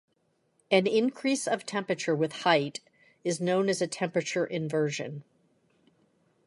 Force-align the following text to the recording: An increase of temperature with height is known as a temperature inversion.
An 0.71 0.87
increase 0.87 1.47
of 1.47 1.63
temperature 1.63 2.15
with 2.15 2.37
height 2.41 2.79
is 3.23 3.39
known 3.39 3.69
as 3.69 3.83
a 3.83 3.87
temperature 3.87 4.47
inversion. 4.47 5.23